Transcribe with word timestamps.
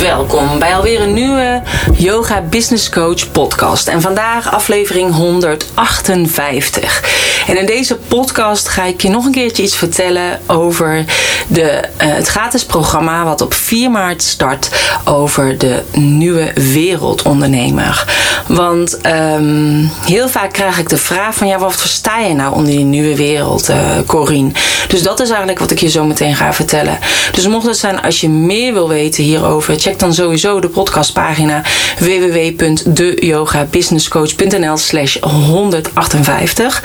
Welkom 0.00 0.58
bij 0.58 0.74
alweer 0.74 1.00
een 1.00 1.14
nieuwe 1.14 1.62
Yoga 1.96 2.40
Business 2.40 2.90
Coach 2.90 3.30
podcast. 3.30 3.88
En 3.88 4.00
vandaag 4.00 4.52
aflevering 4.52 5.14
158. 5.14 7.20
En 7.46 7.58
in 7.58 7.66
deze 7.66 7.96
podcast 7.96 8.68
ga 8.68 8.84
ik 8.84 9.02
je 9.02 9.08
nog 9.08 9.24
een 9.24 9.32
keertje 9.32 9.62
iets 9.62 9.76
vertellen 9.76 10.40
over 10.46 11.04
de, 11.46 11.62
uh, 11.62 11.78
het 11.98 12.28
gratis 12.28 12.64
programma 12.64 13.24
wat 13.24 13.40
op 13.40 13.54
4 13.54 13.90
maart 13.90 14.22
start 14.22 14.70
over 15.04 15.58
de 15.58 15.82
nieuwe 15.92 16.50
wereldondernemer. 16.54 18.04
Want 18.46 18.98
um, 19.06 19.90
heel 20.04 20.28
vaak 20.28 20.52
krijg 20.52 20.78
ik 20.78 20.88
de 20.88 20.96
vraag 20.96 21.34
van 21.34 21.46
ja, 21.46 21.58
wat 21.58 21.76
versta 21.76 22.18
je 22.18 22.34
nou 22.34 22.54
onder 22.54 22.72
die 22.72 22.84
nieuwe 22.84 23.16
wereld, 23.16 23.70
uh, 23.70 23.76
Corine? 24.06 24.50
Dus 24.88 25.02
dat 25.02 25.20
is 25.20 25.28
eigenlijk 25.28 25.58
wat 25.58 25.70
ik 25.70 25.78
je 25.78 25.88
zo 25.88 26.04
meteen 26.04 26.36
ga 26.36 26.52
vertellen. 26.52 26.98
Dus 27.32 27.46
mocht 27.46 27.66
het 27.66 27.78
zijn 27.78 28.02
als 28.02 28.20
je 28.20 28.28
meer 28.28 28.72
wil 28.72 28.88
weten 28.88 29.24
hierover, 29.24 29.81
check 29.82 29.98
dan 29.98 30.14
sowieso 30.14 30.60
de 30.60 30.68
podcastpagina 30.68 31.62
www.deyogabusinesscoach.nl 31.98 34.76
slash 34.76 35.16
158 35.20 36.82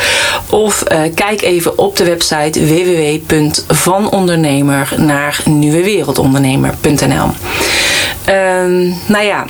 of 0.50 0.84
uh, 0.92 1.02
kijk 1.16 1.42
even 1.42 1.78
op 1.78 1.96
de 1.96 2.04
website 2.04 2.66
www.vanondernemer 2.66 4.94
naar 4.98 5.42
nieuwewereldondernemer.nl 5.46 7.30
um, 8.30 8.96
Nou 9.08 9.26
ja, 9.26 9.46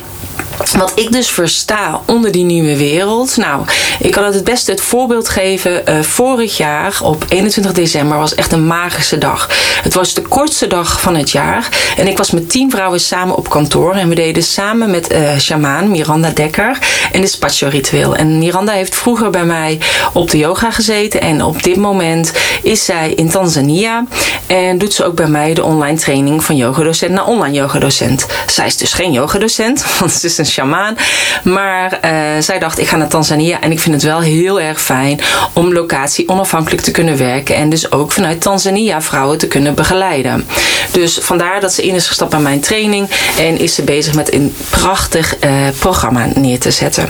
wat 0.72 0.92
ik 0.94 1.12
dus 1.12 1.30
versta 1.30 2.00
onder 2.04 2.32
die 2.32 2.44
nieuwe 2.44 2.76
wereld. 2.76 3.36
Nou, 3.36 3.64
ik 3.98 4.10
kan 4.10 4.24
het 4.24 4.34
het 4.34 4.44
beste 4.44 4.70
het 4.70 4.80
voorbeeld 4.80 5.28
geven. 5.28 5.82
Uh, 5.88 6.00
vorig 6.02 6.56
jaar 6.56 6.98
op 7.02 7.24
21 7.28 7.72
december 7.72 8.18
was 8.18 8.34
echt 8.34 8.52
een 8.52 8.66
magische 8.66 9.18
dag. 9.18 9.50
Het 9.82 9.94
was 9.94 10.14
de 10.14 10.22
kortste 10.22 10.66
dag 10.66 11.00
van 11.00 11.16
het 11.16 11.30
jaar. 11.30 11.68
En 11.96 12.06
ik 12.06 12.16
was 12.16 12.30
met 12.30 12.50
tien 12.50 12.70
vrouwen 12.70 13.00
samen 13.00 13.36
op 13.36 13.48
kantoor. 13.48 13.94
En 13.94 14.08
we 14.08 14.14
deden 14.14 14.42
samen 14.42 14.90
met 14.90 15.12
uh, 15.12 15.38
shamaan 15.38 15.90
Miranda 15.90 16.30
Dekker 16.30 16.78
en 17.12 17.20
de 17.20 17.26
Spatio 17.26 17.68
Ritueel. 17.68 18.16
En 18.16 18.38
Miranda 18.38 18.72
heeft 18.72 18.96
vroeger 18.96 19.30
bij 19.30 19.44
mij 19.44 19.78
op 20.12 20.30
de 20.30 20.38
yoga 20.38 20.70
gezeten. 20.70 21.20
En 21.20 21.42
op 21.44 21.62
dit 21.62 21.76
moment 21.76 22.32
is 22.62 22.84
zij 22.84 23.12
in 23.12 23.30
Tanzania. 23.30 24.04
En 24.46 24.78
doet 24.78 24.94
ze 24.94 25.04
ook 25.04 25.14
bij 25.14 25.26
mij 25.26 25.54
de 25.54 25.64
online 25.64 25.98
training 25.98 26.44
van 26.44 26.56
yogadocent 26.56 27.12
naar 27.12 27.26
online 27.26 27.56
yogadocent. 27.56 28.26
Zij 28.46 28.66
is 28.66 28.76
dus 28.76 28.92
geen 28.92 29.12
yogadocent, 29.12 29.84
want 29.98 30.12
ze 30.12 30.26
is 30.26 30.38
een 30.38 30.46
Maar 30.64 31.98
uh, 32.04 32.10
zij 32.40 32.58
dacht, 32.58 32.78
ik 32.78 32.88
ga 32.88 32.96
naar 32.96 33.08
Tanzania 33.08 33.60
en 33.60 33.72
ik 33.72 33.80
vind 33.80 33.94
het 33.94 34.04
wel 34.04 34.20
heel 34.20 34.60
erg 34.60 34.80
fijn 34.80 35.20
om 35.52 35.72
locatie 35.72 36.28
onafhankelijk 36.28 36.82
te 36.82 36.90
kunnen 36.90 37.16
werken. 37.16 37.54
En 37.54 37.68
dus 37.68 37.92
ook 37.92 38.12
vanuit 38.12 38.40
Tanzania 38.40 39.02
vrouwen 39.02 39.38
te 39.38 39.46
kunnen 39.46 39.74
begeleiden. 39.74 40.46
Dus 40.92 41.18
vandaar 41.22 41.60
dat 41.60 41.72
ze 41.72 41.86
in 41.86 41.94
is 41.94 42.06
gestapt 42.06 42.30
bij 42.30 42.40
mijn 42.40 42.60
training 42.60 43.08
en 43.38 43.58
is 43.58 43.74
ze 43.74 43.82
bezig 43.82 44.14
met 44.14 44.32
een 44.32 44.54
prachtig 44.70 45.36
uh, 45.44 45.50
programma 45.78 46.26
neer 46.34 46.58
te 46.58 46.70
zetten. 46.70 47.08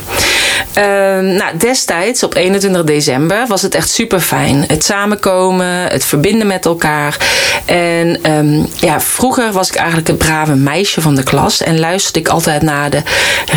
Uh, 0.68 0.84
nou, 1.18 1.56
destijds 1.56 2.22
op 2.22 2.34
21 2.34 2.84
december 2.84 3.46
was 3.46 3.62
het 3.62 3.74
echt 3.74 3.90
super 3.90 4.20
fijn. 4.20 4.64
Het 4.66 4.84
samenkomen, 4.84 5.66
het 5.66 6.04
verbinden 6.04 6.46
met 6.46 6.64
elkaar. 6.64 7.16
En 7.64 8.32
um, 8.32 8.66
ja, 8.74 9.00
vroeger 9.00 9.52
was 9.52 9.68
ik 9.68 9.74
eigenlijk 9.74 10.08
het 10.08 10.18
brave 10.18 10.54
meisje 10.54 11.00
van 11.00 11.14
de 11.14 11.22
klas 11.22 11.62
en 11.62 11.78
luisterde 11.78 12.18
ik 12.18 12.28
altijd 12.28 12.62
naar 12.62 12.90
de 12.90 13.02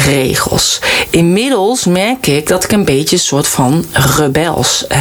regels. 0.05 0.79
Inmiddels 1.09 1.85
merk 1.85 2.27
ik 2.27 2.47
dat 2.47 2.63
ik 2.63 2.71
een 2.71 2.85
beetje 2.85 3.15
een 3.15 3.21
soort 3.21 3.47
van 3.47 3.85
rebels 4.17 4.85
uh, 4.91 4.97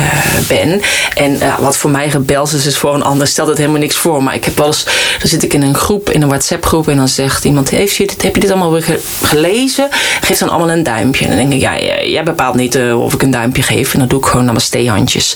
ben. 0.49 0.81
En 1.15 1.33
uh, 1.33 1.59
wat 1.59 1.77
voor 1.77 1.91
mij 1.91 2.09
rebels 2.09 2.53
is, 2.53 2.67
is 2.67 2.77
voor 2.77 2.95
een 2.95 3.03
ander 3.03 3.27
stelt 3.27 3.49
het 3.49 3.59
helemaal 3.59 3.81
niks 3.81 3.97
voor. 3.97 4.23
Maar 4.23 4.35
ik 4.35 4.45
heb 4.45 4.57
wel 4.57 4.67
eens, 4.67 4.85
dan 5.19 5.29
zit 5.29 5.43
ik 5.43 5.53
in 5.53 5.63
een 5.63 5.75
groep, 5.75 6.11
in 6.11 6.23
een 6.23 6.29
WhatsApp 6.29 6.65
groep 6.65 6.89
en 6.89 6.97
dan 6.97 7.09
zegt 7.09 7.45
iemand, 7.45 7.71
heeft 7.71 7.97
je 7.97 8.07
dit, 8.07 8.23
heb 8.23 8.35
je 8.35 8.41
dit 8.41 8.51
allemaal 8.51 8.73
weer 8.73 8.99
gelezen? 9.23 9.89
Geef 10.21 10.39
dan 10.39 10.49
allemaal 10.49 10.71
een 10.71 10.83
duimpje. 10.83 11.25
En 11.25 11.31
dan 11.31 11.39
denk 11.39 11.53
ik, 11.53 11.61
ja, 11.61 11.81
jij 12.05 12.23
bepaalt 12.23 12.55
niet 12.55 12.75
uh, 12.75 13.03
of 13.03 13.15
ik 13.15 13.23
een 13.23 13.31
duimpje 13.31 13.63
geef. 13.63 13.93
En 13.93 13.99
dan 13.99 14.09
doe 14.09 14.19
ik 14.19 14.27
gewoon 14.27 14.45
namaste 14.45 14.89
handjes. 14.89 15.35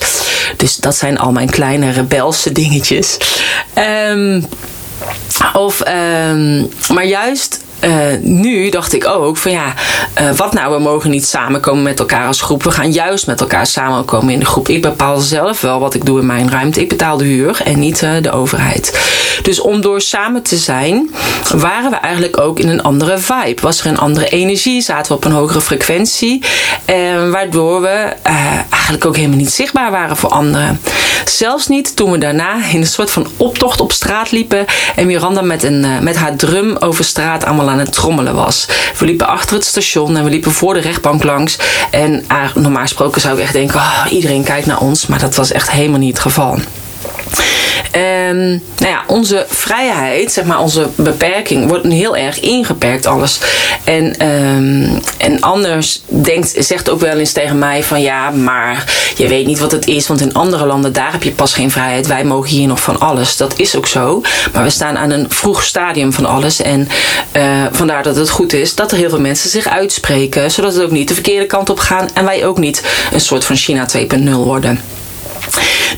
Dus 0.56 0.76
dat 0.76 0.97
zijn 0.97 1.19
al 1.19 1.32
mijn 1.32 1.50
kleine 1.50 1.91
rebelse 1.91 2.53
dingetjes. 2.53 3.19
Um, 4.11 4.47
of, 5.53 5.82
um, 6.31 6.71
maar 6.88 7.06
juist 7.06 7.64
uh, 7.84 8.05
nu 8.21 8.69
dacht 8.69 8.93
ik 8.93 9.06
ook 9.06 9.37
van 9.37 9.50
ja, 9.50 9.75
uh, 10.21 10.31
wat 10.31 10.53
nou, 10.53 10.75
we 10.75 10.81
mogen 10.81 11.11
niet 11.11 11.27
samenkomen 11.27 11.83
met 11.83 11.99
elkaar 11.99 12.27
als 12.27 12.41
groep. 12.41 12.62
We 12.62 12.71
gaan 12.71 12.93
juist 12.93 13.27
met 13.27 13.41
elkaar 13.41 13.67
samenkomen 13.67 14.33
in 14.33 14.39
de 14.39 14.45
groep. 14.45 14.69
Ik 14.69 14.83
bepaal 14.83 15.19
zelf 15.19 15.61
wel 15.61 15.81
wat 15.81 15.94
ik 15.94 16.05
doe 16.05 16.21
in 16.21 16.27
mijn 16.27 16.50
ruimte. 16.50 16.81
Ik 16.81 16.89
betaal 16.89 17.17
de 17.17 17.25
huur 17.25 17.61
en 17.65 17.78
niet 17.78 18.03
uh, 18.03 18.11
de 18.21 18.31
overheid. 18.31 19.12
Dus 19.43 19.61
om 19.61 19.81
door 19.81 20.00
samen 20.00 20.43
te 20.43 20.56
zijn, 20.56 21.11
waren 21.56 21.91
we 21.91 21.97
eigenlijk 21.97 22.41
ook 22.41 22.59
in 22.59 22.69
een 22.69 22.83
andere 22.83 23.19
vibe. 23.19 23.62
Was 23.62 23.81
er 23.81 23.87
een 23.87 23.99
andere 23.99 24.28
energie, 24.28 24.81
zaten 24.81 25.12
we 25.12 25.19
op 25.19 25.25
een 25.25 25.33
hogere 25.33 25.61
frequentie. 25.61 26.43
waardoor 27.31 27.81
we 27.81 28.12
eigenlijk 28.71 29.05
ook 29.05 29.17
helemaal 29.17 29.37
niet 29.37 29.53
zichtbaar 29.53 29.91
waren 29.91 30.17
voor 30.17 30.31
anderen. 30.31 30.81
Zelfs 31.25 31.69
niet 31.69 31.97
toen 31.97 32.11
we 32.11 32.19
daarna 32.19 32.65
in 32.73 32.81
een 32.81 32.87
soort 32.87 33.11
van 33.11 33.27
optocht 33.37 33.81
op 33.81 33.93
straat 33.93 34.31
liepen 34.31 34.65
en 34.97 35.06
Miranda 35.06 35.43
met, 35.43 35.62
een, 35.62 35.87
met 36.03 36.17
haar 36.17 36.37
drum 36.37 36.77
over 36.77 37.05
straat 37.05 37.44
allemaal 37.44 37.74
aan 37.75 37.81
het 37.81 37.93
trommelen 37.93 38.35
was. 38.35 38.69
We 38.99 39.05
liepen 39.05 39.27
achter 39.27 39.57
het 39.57 39.65
station 39.65 40.17
en 40.17 40.25
we 40.25 40.31
liepen 40.31 40.53
voor 40.53 40.75
de 40.75 40.81
rechtbank 40.81 41.23
langs. 41.23 41.59
En 41.91 42.25
uh, 42.33 42.55
normaal 42.55 42.83
gesproken 42.83 43.21
zou 43.21 43.37
ik 43.37 43.43
echt 43.43 43.53
denken, 43.53 43.77
oh, 43.77 44.07
iedereen 44.11 44.45
kijkt 44.45 44.67
naar 44.67 44.81
ons. 44.81 45.07
Maar 45.07 45.19
dat 45.19 45.35
was 45.35 45.53
echt 45.53 45.71
helemaal 45.71 45.99
niet 45.99 46.12
het 46.12 46.23
geval. 46.23 46.59
Um, 47.97 48.62
nou 48.77 48.93
ja, 48.93 49.05
onze 49.06 49.47
vrijheid, 49.49 50.33
zeg 50.33 50.45
maar, 50.45 50.61
onze 50.61 50.89
beperking 50.95 51.69
wordt 51.69 51.87
heel 51.87 52.17
erg 52.17 52.41
ingeperkt, 52.41 53.06
alles. 53.06 53.41
En, 53.84 54.28
um, 54.28 55.00
en 55.19 55.41
anders 55.41 56.03
denkt, 56.06 56.55
zegt 56.59 56.91
ook 56.91 57.00
wel 57.00 57.19
eens 57.19 57.33
tegen 57.33 57.59
mij 57.59 57.83
van 57.83 58.03
ja, 58.03 58.31
maar 58.31 58.84
je 59.17 59.28
weet 59.28 59.47
niet 59.47 59.59
wat 59.59 59.73
het 59.73 59.87
is, 59.87 60.06
want 60.06 60.21
in 60.21 60.34
andere 60.34 60.67
landen 60.67 60.93
daar 60.93 61.12
heb 61.12 61.23
je 61.23 61.33
pas 61.33 61.55
geen 61.55 61.71
vrijheid. 61.71 62.06
Wij 62.06 62.25
mogen 62.25 62.50
hier 62.50 62.67
nog 62.67 62.81
van 62.81 63.00
alles. 63.00 63.37
Dat 63.37 63.59
is 63.59 63.77
ook 63.77 63.87
zo. 63.87 64.23
Maar 64.53 64.62
we 64.62 64.71
staan 64.71 64.99
aan 64.99 65.11
een 65.11 65.27
vroeg 65.28 65.62
stadium 65.62 66.12
van 66.12 66.27
alles. 66.27 66.62
En 66.62 66.89
uh, 67.37 67.43
vandaar 67.71 68.03
dat 68.03 68.17
het 68.17 68.31
goed 68.31 68.53
is 68.53 68.75
dat 68.75 68.93
er 68.93 68.99
heel 68.99 69.09
veel 69.09 69.21
mensen 69.21 69.50
zich 69.50 69.69
uitspreken, 69.69 70.50
zodat 70.50 70.75
het 70.75 70.83
ook 70.83 70.91
niet 70.91 71.09
de 71.09 71.15
verkeerde 71.15 71.47
kant 71.47 71.71
op 71.71 71.78
gaan 71.78 72.09
en 72.15 72.25
wij 72.25 72.47
ook 72.47 72.59
niet 72.59 72.83
een 73.12 73.21
soort 73.21 73.44
van 73.44 73.56
China 73.56 73.87
2.0 73.97 74.31
worden. 74.31 74.81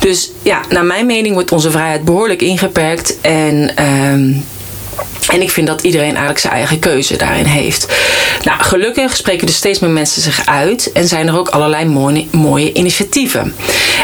Dus 0.01 0.31
ja, 0.43 0.61
naar 0.69 0.85
mijn 0.85 1.07
mening 1.07 1.35
wordt 1.35 1.53
onze 1.53 1.71
vrijheid 1.71 2.05
behoorlijk 2.05 2.43
ingeperkt. 2.43 3.21
En. 3.21 3.85
Um, 3.85 4.45
en 5.27 5.43
ik 5.43 5.51
vind 5.51 5.67
dat 5.67 5.83
iedereen 5.83 6.09
eigenlijk 6.09 6.39
zijn 6.39 6.53
eigen 6.53 6.79
keuze 6.79 7.17
daarin 7.17 7.45
heeft. 7.45 7.87
Nou, 8.43 8.63
gelukkig 8.63 9.17
spreken 9.17 9.47
er 9.47 9.55
steeds 9.55 9.79
meer 9.79 9.91
mensen 9.91 10.23
zich 10.23 10.47
uit 10.47 10.93
en 10.93 11.09
zijn 11.09 11.29
er 11.29 11.39
ook 11.39 11.49
allerlei 11.49 11.85
mooie, 11.85 12.27
mooie 12.31 12.73
initiatieven. 12.73 13.55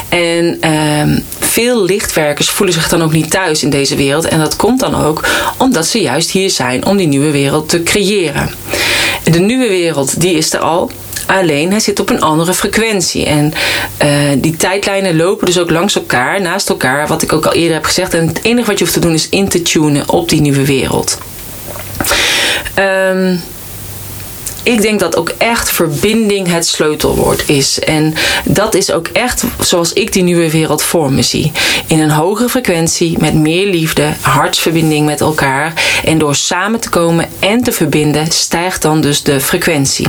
En 0.09 0.59
uh, 0.65 1.17
veel 1.39 1.85
lichtwerkers 1.85 2.51
voelen 2.51 2.75
zich 2.75 2.89
dan 2.89 3.03
ook 3.03 3.13
niet 3.13 3.31
thuis 3.31 3.63
in 3.63 3.71
deze 3.71 3.97
wereld. 3.97 4.25
En 4.25 4.39
dat 4.39 4.57
komt 4.57 4.81
dan 4.81 4.95
ook 5.05 5.27
omdat 5.57 5.87
ze 5.87 6.01
juist 6.01 6.31
hier 6.31 6.51
zijn 6.51 6.87
om 6.87 6.97
die 6.97 7.07
nieuwe 7.07 7.31
wereld 7.31 7.69
te 7.69 7.83
creëren. 7.83 8.51
De 9.25 9.41
nieuwe 9.41 9.69
wereld, 9.69 10.21
die 10.21 10.37
is 10.37 10.53
er 10.53 10.61
al. 10.61 10.91
Alleen 11.39 11.71
hij 11.71 11.81
zit 11.81 12.01
op 12.01 12.11
een 12.11 12.21
andere 12.21 12.55
frequentie. 12.55 13.27
En 13.27 13.53
uh, 14.03 14.09
die 14.37 14.57
tijdlijnen 14.57 15.17
lopen 15.17 15.47
dus 15.47 15.59
ook 15.59 15.71
langs 15.71 15.95
elkaar, 15.95 16.41
naast 16.41 16.69
elkaar, 16.69 17.07
wat 17.07 17.23
ik 17.23 17.33
ook 17.33 17.47
al 17.47 17.53
eerder 17.53 17.75
heb 17.75 17.85
gezegd. 17.85 18.15
En 18.15 18.27
het 18.27 18.43
enige 18.43 18.67
wat 18.67 18.79
je 18.79 18.85
hoeft 18.85 18.97
te 18.97 19.07
doen 19.07 19.15
is 19.15 19.29
in 19.29 19.49
te 19.49 19.63
tunen 19.63 20.09
op 20.09 20.29
die 20.29 20.41
nieuwe 20.41 20.67
wereld. 20.67 21.19
Um, 22.79 23.43
ik 24.63 24.83
denk 24.83 25.01
dat 25.01 25.17
ook 25.17 25.33
echt 25.39 25.71
verbinding 25.71 26.49
het 26.49 26.67
sleutelwoord 26.67 27.49
is. 27.49 27.79
En 27.79 28.15
dat 28.45 28.75
is 28.75 28.93
ook 28.93 29.09
echt 29.09 29.45
zoals 29.61 29.93
ik 29.93 30.13
die 30.13 30.23
nieuwe 30.23 30.51
wereld 30.51 30.83
voor 30.83 31.13
me 31.13 31.23
zie. 31.23 31.53
In 31.87 32.01
een 32.01 32.11
hogere 32.11 32.49
frequentie, 32.49 33.19
met 33.19 33.35
meer 33.35 33.67
liefde, 33.67 34.09
hartsverbinding 34.21 35.07
met 35.07 35.21
elkaar. 35.21 35.73
En 36.05 36.19
door 36.19 36.35
samen 36.35 36.81
te 36.81 36.89
komen 36.89 37.29
en 37.39 37.63
te 37.63 37.73
verbinden, 37.73 38.33
stijgt 38.33 38.83
dan 38.83 39.01
dus 39.01 39.23
de 39.23 39.41
frequentie. 39.41 40.07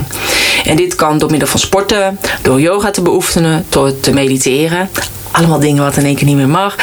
En 0.64 0.76
dit 0.76 0.94
kan 0.94 1.18
door 1.18 1.30
middel 1.30 1.48
van 1.48 1.60
sporten, 1.60 2.18
door 2.42 2.60
yoga 2.60 2.90
te 2.90 3.02
beoefenen, 3.02 3.66
door 3.68 4.00
te 4.00 4.12
mediteren 4.12 4.90
allemaal 5.34 5.60
dingen 5.60 5.82
wat 5.82 5.96
in 5.96 6.04
één 6.04 6.14
keer 6.14 6.26
niet 6.26 6.36
meer 6.36 6.48
mag. 6.48 6.76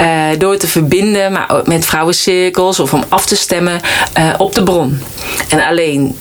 Uh, 0.00 0.24
door 0.38 0.56
te 0.56 0.68
verbinden 0.68 1.32
maar 1.32 1.62
met 1.64 1.86
vrouwencirkels 1.86 2.80
of 2.80 2.92
om 2.92 3.04
af 3.08 3.26
te 3.26 3.36
stemmen 3.36 3.80
uh, 4.18 4.34
op 4.36 4.54
de 4.54 4.62
bron. 4.62 5.02
En 5.48 5.64
alleen 5.66 6.16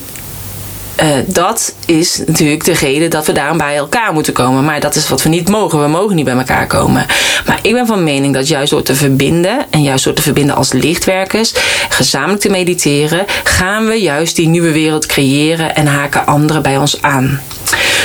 uh, 1.01 1.07
dat 1.27 1.73
is 1.85 2.21
natuurlijk 2.25 2.65
de 2.65 2.73
reden 2.73 3.09
dat 3.09 3.25
we 3.25 3.31
daarom 3.31 3.57
bij 3.57 3.75
elkaar 3.75 4.13
moeten 4.13 4.33
komen. 4.33 4.63
Maar 4.65 4.79
dat 4.79 4.95
is 4.95 5.09
wat 5.09 5.23
we 5.23 5.29
niet 5.29 5.49
mogen. 5.49 5.81
We 5.81 5.87
mogen 5.87 6.15
niet 6.15 6.25
bij 6.25 6.37
elkaar 6.37 6.67
komen. 6.67 7.05
Maar 7.45 7.59
ik 7.61 7.73
ben 7.73 7.87
van 7.87 8.03
mening 8.03 8.33
dat 8.33 8.47
juist 8.47 8.71
door 8.71 8.81
te 8.81 8.95
verbinden, 8.95 9.65
en 9.69 9.83
juist 9.83 10.03
door 10.03 10.13
te 10.13 10.21
verbinden 10.21 10.55
als 10.55 10.73
lichtwerkers, 10.73 11.53
gezamenlijk 11.89 12.41
te 12.41 12.49
mediteren, 12.49 13.25
gaan 13.43 13.85
we 13.85 13.93
juist 13.93 14.35
die 14.35 14.47
nieuwe 14.47 14.71
wereld 14.71 15.05
creëren 15.05 15.75
en 15.75 15.87
haken 15.87 16.25
anderen 16.25 16.61
bij 16.61 16.77
ons 16.77 17.01
aan. 17.01 17.39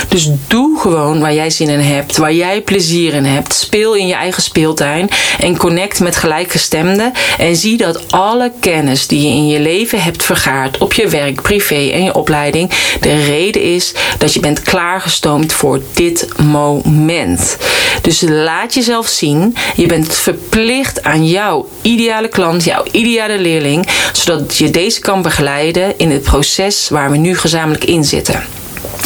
Dus 0.08 0.30
doe 0.46 0.78
gewoon 0.80 1.20
waar 1.20 1.34
jij 1.34 1.50
zin 1.50 1.68
in 1.68 1.80
hebt, 1.80 2.16
waar 2.16 2.34
jij 2.34 2.60
plezier 2.60 3.14
in 3.14 3.24
hebt. 3.24 3.54
Speel 3.54 3.94
in 3.94 4.06
je 4.06 4.14
eigen 4.14 4.42
speeltuin 4.42 5.08
en 5.38 5.56
connect 5.56 6.00
met 6.00 6.16
gelijkgestemden. 6.16 7.12
En 7.38 7.56
zie 7.56 7.76
dat 7.76 8.12
alle 8.12 8.52
kennis 8.60 9.06
die 9.06 9.22
je 9.22 9.28
in 9.28 9.46
je 9.46 9.60
leven 9.60 10.02
hebt 10.02 10.22
vergaard 10.22 10.78
op 10.78 10.92
je 10.92 11.08
werk, 11.08 11.42
privé 11.42 11.90
en 11.90 12.04
je 12.04 12.14
opleiding, 12.14 12.70
de 13.00 13.24
reden 13.24 13.62
is 13.62 13.94
dat 14.18 14.34
je 14.34 14.40
bent 14.40 14.62
klaargestoomd 14.62 15.52
voor 15.52 15.82
dit 15.94 16.28
moment. 16.42 17.56
Dus 18.02 18.20
laat 18.20 18.74
jezelf 18.74 19.08
zien. 19.08 19.56
Je 19.76 19.86
bent 19.86 20.14
verplicht 20.14 21.02
aan 21.02 21.26
jouw 21.26 21.68
ideale 21.82 22.28
klant, 22.28 22.64
jouw 22.64 22.84
ideale 22.90 23.38
leerling, 23.38 23.88
zodat 24.12 24.56
je 24.56 24.70
deze 24.70 25.00
kan 25.00 25.22
begeleiden 25.22 25.98
in 25.98 26.10
het 26.10 26.22
proces 26.22 26.88
waar 26.88 27.10
we 27.10 27.16
nu 27.16 27.36
gezamenlijk 27.36 27.84
in 27.84 28.04
zitten. 28.04 28.59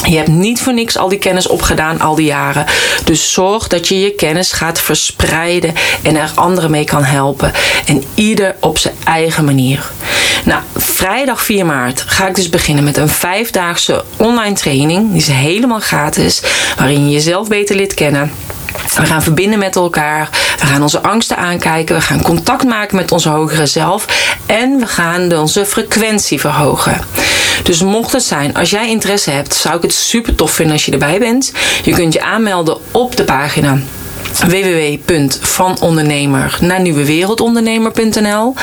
Je 0.04 0.16
hebt 0.16 0.28
niet 0.28 0.60
voor 0.60 0.74
niks 0.74 0.96
al 0.96 1.08
die 1.08 1.18
kennis 1.18 1.46
opgedaan 1.46 2.00
al 2.00 2.14
die 2.14 2.26
jaren. 2.26 2.64
Dus 3.04 3.32
zorg 3.32 3.68
dat 3.68 3.88
je 3.88 4.00
je 4.00 4.10
kennis 4.10 4.52
gaat 4.52 4.80
verspreiden 4.80 5.74
en 6.02 6.16
er 6.16 6.30
anderen 6.34 6.70
mee 6.70 6.84
kan 6.84 7.04
helpen. 7.04 7.52
En 7.86 8.04
ieder 8.14 8.54
op 8.60 8.78
zijn 8.78 8.94
eigen 9.04 9.44
manier. 9.44 9.90
Nou, 10.44 10.62
vrijdag 10.76 11.42
4 11.42 11.66
maart 11.66 12.04
ga 12.06 12.26
ik 12.26 12.34
dus 12.34 12.48
beginnen 12.48 12.84
met 12.84 12.96
een 12.96 13.08
vijfdaagse 13.08 14.04
online 14.16 14.54
training. 14.54 15.08
Die 15.08 15.20
is 15.20 15.28
helemaal 15.28 15.80
gratis. 15.80 16.42
Waarin 16.76 17.04
je 17.04 17.12
jezelf 17.12 17.48
beter 17.48 17.76
leert 17.76 17.94
kennen 17.94 18.32
we 18.96 19.06
gaan 19.06 19.22
verbinden 19.22 19.58
met 19.58 19.76
elkaar. 19.76 20.28
We 20.58 20.66
gaan 20.66 20.82
onze 20.82 21.02
angsten 21.02 21.36
aankijken. 21.36 21.94
We 21.94 22.00
gaan 22.00 22.22
contact 22.22 22.64
maken 22.64 22.96
met 22.96 23.12
onze 23.12 23.28
hogere 23.28 23.66
zelf. 23.66 24.06
En 24.46 24.78
we 24.78 24.86
gaan 24.86 25.36
onze 25.36 25.66
frequentie 25.66 26.40
verhogen. 26.40 27.00
Dus 27.62 27.82
mocht 27.82 28.12
het 28.12 28.22
zijn, 28.22 28.54
als 28.54 28.70
jij 28.70 28.88
interesse 28.88 29.30
hebt, 29.30 29.54
zou 29.54 29.76
ik 29.76 29.82
het 29.82 29.92
super 29.92 30.34
tof 30.34 30.50
vinden 30.50 30.72
als 30.72 30.84
je 30.86 30.92
erbij 30.92 31.18
bent. 31.18 31.52
Je 31.82 31.92
kunt 31.92 32.12
je 32.12 32.22
aanmelden 32.22 32.78
op 32.90 33.16
de 33.16 33.24
pagina 33.24 33.78
www.vanondernemer 34.40 36.58
naar 36.60 36.80
nieuwewereldondernemer.nl 36.80 38.54